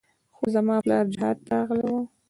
[0.35, 1.95] خو زما پلار جهاد ته راغلى و.